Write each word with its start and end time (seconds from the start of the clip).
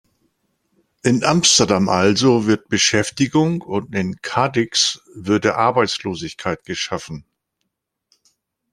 In 1.03 1.23
Amsterdam 1.23 1.87
also 1.87 2.47
wird 2.47 2.69
Beschäftigung 2.69 3.61
und 3.61 3.93
in 3.93 4.19
Cadix 4.23 4.99
würde 5.13 5.57
Arbeitslosigkeit 5.57 6.65
geschaffen. 6.65 7.23